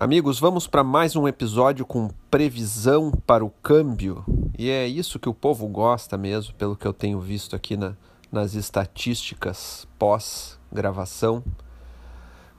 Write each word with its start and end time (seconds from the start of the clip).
Amigos, 0.00 0.40
vamos 0.40 0.66
para 0.66 0.82
mais 0.82 1.14
um 1.14 1.28
episódio 1.28 1.84
com 1.84 2.08
previsão 2.30 3.12
para 3.26 3.44
o 3.44 3.50
câmbio. 3.62 4.24
E 4.58 4.70
é 4.70 4.88
isso 4.88 5.18
que 5.18 5.28
o 5.28 5.34
povo 5.34 5.68
gosta 5.68 6.16
mesmo, 6.16 6.54
pelo 6.54 6.74
que 6.74 6.86
eu 6.86 6.94
tenho 6.94 7.20
visto 7.20 7.54
aqui 7.54 7.76
na, 7.76 7.94
nas 8.32 8.54
estatísticas 8.54 9.86
pós-gravação. 9.98 11.44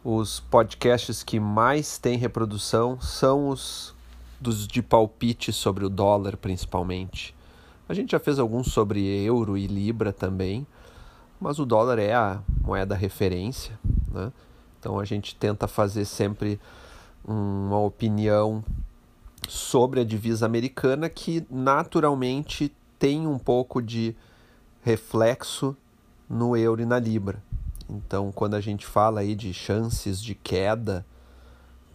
Os 0.04 0.40
podcasts 0.40 1.24
que 1.24 1.40
mais 1.40 1.98
têm 1.98 2.16
reprodução 2.16 3.02
são 3.02 3.50
os 3.50 3.96
dos 4.40 4.68
de 4.68 4.84
palpite 4.84 5.52
sobre 5.52 5.84
o 5.84 5.90
dólar, 5.90 6.38
principalmente. 6.38 7.34
A 7.90 7.96
gente 7.96 8.12
já 8.12 8.20
fez 8.20 8.38
alguns 8.38 8.72
sobre 8.72 9.04
euro 9.26 9.58
e 9.58 9.66
libra 9.66 10.14
também, 10.14 10.68
mas 11.40 11.58
o 11.58 11.66
dólar 11.66 11.98
é 11.98 12.14
a 12.14 12.40
moeda 12.64 12.94
referência, 12.94 13.80
né? 14.14 14.32
Então 14.80 15.00
a 15.00 15.06
gente 15.06 15.36
tenta 15.36 15.68
fazer 15.68 16.06
sempre 16.06 16.60
uma 17.24 17.80
opinião 17.80 18.64
sobre 19.48 20.00
a 20.00 20.04
divisa 20.04 20.46
americana 20.46 21.10
que 21.10 21.46
naturalmente 21.50 22.72
tem 22.98 23.28
um 23.28 23.38
pouco 23.38 23.82
de 23.82 24.16
reflexo 24.82 25.76
no 26.30 26.56
euro 26.56 26.82
e 26.82 26.86
na 26.86 27.00
libra. 27.00 27.44
Então, 27.90 28.32
quando 28.32 28.56
a 28.56 28.62
gente 28.62 28.86
fala 28.86 29.22
aí 29.22 29.36
de 29.36 29.54
chances 29.54 30.22
de 30.22 30.34
queda 30.34 31.06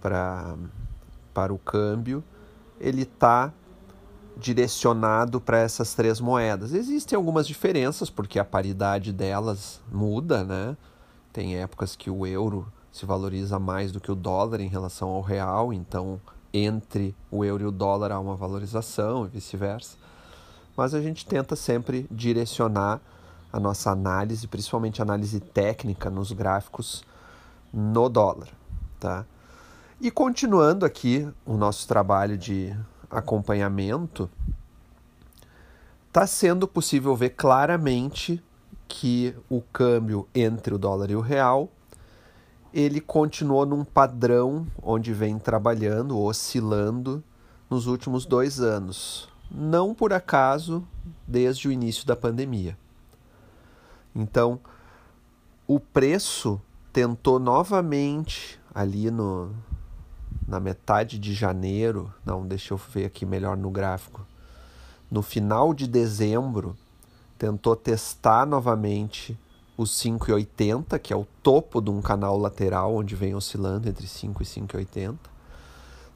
para 0.00 0.56
para 1.32 1.52
o 1.52 1.58
câmbio, 1.58 2.24
ele 2.80 3.02
está 3.02 3.52
direcionado 4.38 5.38
para 5.38 5.58
essas 5.58 5.92
três 5.92 6.18
moedas. 6.18 6.72
Existem 6.72 7.14
algumas 7.14 7.46
diferenças 7.46 8.08
porque 8.08 8.38
a 8.38 8.44
paridade 8.44 9.12
delas 9.12 9.82
muda, 9.92 10.42
né? 10.42 10.76
Tem 11.34 11.56
épocas 11.56 11.94
que 11.94 12.10
o 12.10 12.26
euro 12.26 12.66
se 12.96 13.04
valoriza 13.04 13.58
mais 13.58 13.92
do 13.92 14.00
que 14.00 14.10
o 14.10 14.14
dólar 14.14 14.58
em 14.58 14.68
relação 14.68 15.10
ao 15.10 15.20
real, 15.20 15.70
então 15.70 16.18
entre 16.50 17.14
o 17.30 17.44
euro 17.44 17.64
e 17.64 17.66
o 17.66 17.70
dólar 17.70 18.10
há 18.10 18.18
uma 18.18 18.34
valorização 18.34 19.26
e 19.26 19.28
vice-versa. 19.28 19.98
Mas 20.74 20.94
a 20.94 21.02
gente 21.02 21.26
tenta 21.26 21.54
sempre 21.54 22.06
direcionar 22.10 22.98
a 23.52 23.60
nossa 23.60 23.90
análise, 23.90 24.48
principalmente 24.48 25.02
análise 25.02 25.40
técnica 25.40 26.08
nos 26.08 26.32
gráficos 26.32 27.04
no 27.70 28.08
dólar, 28.08 28.48
tá? 28.98 29.26
E 30.00 30.10
continuando 30.10 30.86
aqui 30.86 31.28
o 31.44 31.54
nosso 31.54 31.86
trabalho 31.86 32.38
de 32.38 32.74
acompanhamento, 33.10 34.30
está 36.08 36.26
sendo 36.26 36.66
possível 36.66 37.14
ver 37.14 37.30
claramente 37.30 38.42
que 38.88 39.36
o 39.50 39.60
câmbio 39.60 40.26
entre 40.34 40.74
o 40.74 40.78
dólar 40.78 41.10
e 41.10 41.14
o 41.14 41.20
real 41.20 41.70
ele 42.76 43.00
continuou 43.00 43.64
num 43.64 43.82
padrão 43.82 44.66
onde 44.82 45.10
vem 45.14 45.38
trabalhando, 45.38 46.20
oscilando 46.20 47.24
nos 47.70 47.86
últimos 47.86 48.26
dois 48.26 48.60
anos. 48.60 49.30
Não 49.50 49.94
por 49.94 50.12
acaso, 50.12 50.86
desde 51.26 51.68
o 51.68 51.72
início 51.72 52.06
da 52.06 52.14
pandemia. 52.14 52.76
Então, 54.14 54.60
o 55.66 55.80
preço 55.80 56.60
tentou 56.92 57.38
novamente 57.38 58.60
ali 58.74 59.10
no, 59.10 59.54
na 60.46 60.60
metade 60.60 61.18
de 61.18 61.32
janeiro, 61.32 62.12
não, 62.26 62.46
deixa 62.46 62.74
eu 62.74 62.76
ver 62.76 63.06
aqui 63.06 63.24
melhor 63.24 63.56
no 63.56 63.70
gráfico. 63.70 64.26
No 65.10 65.22
final 65.22 65.72
de 65.72 65.88
dezembro, 65.88 66.76
tentou 67.38 67.74
testar 67.74 68.44
novamente 68.44 69.38
os 69.76 69.90
5,80, 69.92 70.98
que 70.98 71.12
é 71.12 71.16
o 71.16 71.26
topo 71.42 71.80
de 71.80 71.90
um 71.90 72.00
canal 72.00 72.38
lateral 72.38 72.94
onde 72.94 73.14
vem 73.14 73.34
oscilando 73.34 73.88
entre 73.88 74.06
5 74.06 74.42
e 74.42 74.46
5,80, 74.46 75.16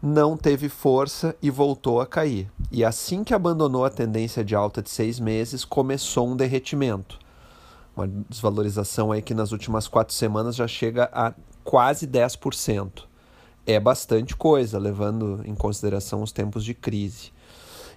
não 0.03 0.37
teve 0.37 0.69
força 0.69 1.37
e 1.43 1.51
voltou 1.51 2.01
a 2.01 2.07
cair. 2.07 2.51
E 2.73 2.85
assim 2.85 3.23
que 3.23 3.35
abandonou 3.35 3.85
a 3.85 3.91
tendência 3.91 4.43
de 4.43 4.55
alta 4.55 4.81
de 4.81 4.89
seis 4.89 5.21
meses, 5.21 5.65
começou 5.65 6.27
um 6.27 6.37
derretimento. 6.37 7.19
Uma 7.95 8.09
desvalorização 8.09 9.13
aí 9.13 9.21
que 9.21 9.35
nas 9.35 9.53
últimas 9.53 9.87
quatro 9.87 10.15
semanas 10.15 10.57
já 10.57 10.67
chega 10.67 11.11
a 11.13 11.35
quase 11.63 12.07
10%. 12.07 13.03
É 13.67 13.79
bastante 13.79 14.35
coisa, 14.35 14.79
levando 14.79 15.43
em 15.45 15.55
consideração 15.55 16.23
os 16.23 16.33
tempos 16.33 16.65
de 16.65 16.73
crise. 16.73 17.31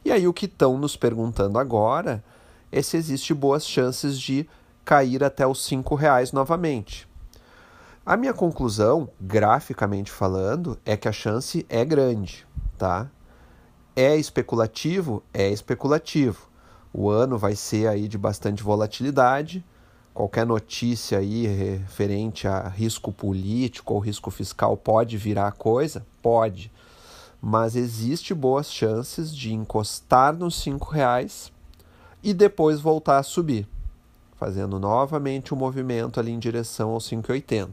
E 0.04 0.12
aí 0.12 0.28
o 0.28 0.34
que 0.34 0.46
estão 0.46 0.78
nos 0.78 0.98
perguntando 0.98 1.58
agora 1.58 2.22
é 2.70 2.82
se 2.82 2.98
existe 2.98 3.34
boas 3.34 3.66
chances 3.66 4.20
de 4.20 4.46
cair 4.86 5.24
até 5.24 5.46
os 5.48 5.64
cinco 5.64 5.96
reais 5.96 6.32
novamente. 6.32 7.08
A 8.06 8.18
minha 8.18 8.34
conclusão, 8.34 9.10
graficamente 9.20 10.12
falando, 10.12 10.78
é 10.86 10.98
que 10.98 11.08
a 11.08 11.12
chance 11.12 11.66
é 11.70 11.86
grande, 11.86 12.46
tá? 12.78 13.10
É 13.96 14.18
especulativo? 14.18 15.24
É 15.34 15.50
especulativo. 15.50 16.50
O 16.94 17.10
ano 17.10 17.38
vai 17.38 17.56
ser 17.56 17.88
aí 17.88 18.10
de 18.10 18.18
bastante 18.18 18.62
volatilidade. 18.62 19.64
Qualquer 20.14 20.46
notícia 20.46 21.18
aí 21.18 21.48
referente 21.48 22.46
a 22.46 22.68
risco 22.68 23.12
político 23.12 23.94
ou 23.94 24.00
risco 24.00 24.30
fiscal 24.30 24.76
pode 24.76 25.16
virar 25.16 25.54
coisa? 25.54 26.06
Pode. 26.22 26.72
Mas 27.42 27.76
existe 27.76 28.34
boas 28.34 28.72
chances 28.72 29.34
de 29.34 29.54
encostar 29.54 30.34
nos 30.34 30.56
cinco 30.62 30.92
reais 30.92 31.52
e 32.22 32.34
depois 32.34 32.82
voltar 32.82 33.18
a 33.18 33.24
subir 33.24 33.68
fazendo 34.44 34.78
novamente 34.78 35.54
um 35.54 35.58
movimento 35.58 36.20
ali 36.20 36.30
em 36.30 36.38
direção 36.38 36.90
aos 36.90 37.10
5,80. 37.10 37.70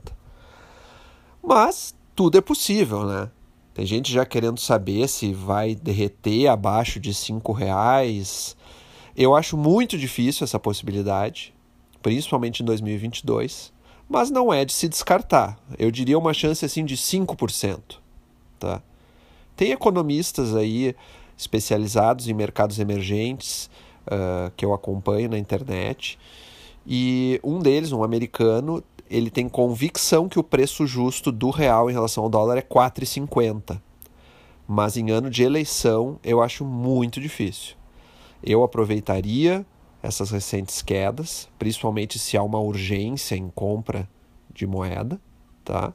Mas 1.43 1.93
tudo 2.15 2.39
é 2.39 2.41
possível, 2.41 3.05
né? 3.05 3.29
Tem 3.75 3.85
gente 3.85 4.13
já 4.13 4.25
querendo 4.25 4.61
saber 4.61 5.09
se 5.09 5.33
vai 5.33 5.75
derreter 5.75 6.47
abaixo 6.47 7.01
de 7.01 7.13
cinco 7.13 7.51
reais. 7.51 8.57
Eu 9.17 9.35
acho 9.35 9.57
muito 9.57 9.99
difícil 9.99 10.45
essa 10.45 10.61
possibilidade, 10.61 11.53
principalmente 12.01 12.63
em 12.63 12.67
2022, 12.67 13.73
mas 14.09 14.31
não 14.31 14.55
é 14.55 14.65
de 14.65 14.73
se 14.73 14.89
descartar. 14.89 15.59
Eu 15.77 15.91
diria 15.91 16.17
uma 16.17 16.33
chance 16.33 16.65
assim 16.65 16.85
de 16.85 16.97
5%, 16.97 17.97
tá? 18.61 18.81
Tem 19.57 19.73
economistas 19.73 20.55
aí 20.55 20.95
especializados 21.37 22.29
em 22.29 22.33
mercados 22.33 22.79
emergentes 22.79 23.69
uh, 24.07 24.53
que 24.57 24.65
eu 24.65 24.73
acompanho 24.73 25.31
na 25.31 25.39
internet 25.39 26.17
e 26.93 27.41
um 27.45 27.61
deles, 27.61 27.93
um 27.93 28.03
americano, 28.03 28.83
ele 29.09 29.31
tem 29.31 29.49
convicção 29.49 30.29
que 30.29 30.41
o 30.41 30.43
preço 30.43 30.89
justo 30.89 31.31
do 31.31 31.49
real 31.49 31.89
em 31.89 31.93
relação 31.93 32.25
ao 32.25 32.29
dólar 32.29 32.59
é 32.59 32.63
4,50. 32.63 33.81
Mas 34.67 34.97
em 34.97 35.13
ano 35.13 35.31
de 35.31 35.45
eleição 35.45 36.19
eu 36.25 36.43
acho 36.43 36.65
muito 36.65 37.21
difícil. 37.21 37.77
Eu 38.43 38.65
aproveitaria 38.65 39.65
essas 40.03 40.33
recentes 40.33 40.83
quedas, 40.83 41.49
principalmente 41.61 42.19
se 42.19 42.37
há 42.37 42.43
uma 42.43 42.59
urgência 42.59 43.37
em 43.37 43.49
compra 43.51 44.09
de 44.53 44.67
moeda, 44.67 45.21
tá? 45.65 45.93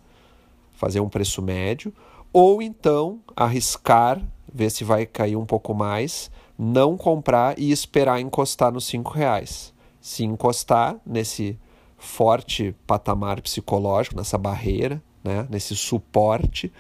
Fazer 0.72 1.02
um 1.02 1.10
preço 1.10 1.42
médio, 1.42 1.94
ou 2.32 2.62
então 2.62 3.20
arriscar, 3.36 4.22
ver 4.54 4.70
se 4.70 4.86
vai 4.86 5.06
cair 5.06 5.36
um 5.36 5.46
pouco 5.46 5.74
mais, 5.74 6.32
não 6.58 6.96
comprar 6.96 7.60
e 7.60 7.70
esperar 7.70 8.22
encostar 8.22 8.72
nos 8.72 8.86
cinco 8.86 9.12
reais 9.12 9.75
se 10.06 10.24
encostar 10.24 10.98
nesse 11.04 11.58
forte 11.98 12.76
patamar 12.86 13.42
psicológico, 13.42 14.16
nessa 14.16 14.38
barreira, 14.38 15.02
né, 15.24 15.48
nesse 15.50 15.76
suporte, 15.76 16.72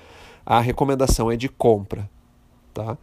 a 0.45 0.59
recomendação 0.59 1.31
é 1.31 1.35
de 1.35 1.49
compra. 1.49 2.07
Tá? 2.71 2.95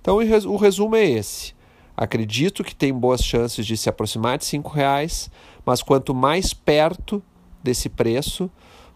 Então 0.00 0.16
o 0.16 0.56
resumo 0.56 0.96
é 0.96 1.04
esse. 1.04 1.54
Acredito 1.96 2.64
que 2.64 2.74
tem 2.74 2.92
boas 2.92 3.22
chances 3.22 3.64
de 3.64 3.76
se 3.76 3.88
aproximar 3.88 4.38
de 4.38 4.56
R$ 4.56 4.62
reais, 4.74 5.30
mas 5.64 5.84
quanto 5.84 6.12
mais 6.12 6.52
perto 6.52 7.22
desse 7.62 7.88
preço, 7.88 8.50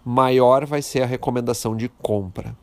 maior 0.04 0.66
vai 0.66 0.82
ser 0.82 1.04
a 1.04 1.06
recomendação 1.06 1.76
de 1.76 1.88
compra. 1.88 2.56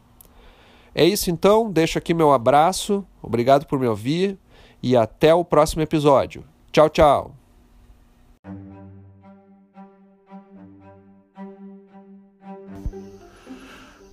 É 0.93 1.05
isso 1.05 1.31
então, 1.31 1.71
deixo 1.71 1.97
aqui 1.97 2.13
meu 2.13 2.33
abraço, 2.33 3.05
obrigado 3.23 3.65
por 3.65 3.79
me 3.79 3.87
ouvir 3.87 4.37
e 4.83 4.97
até 4.97 5.33
o 5.33 5.45
próximo 5.45 5.81
episódio. 5.81 6.43
Tchau, 6.73 6.89
tchau! 6.89 7.40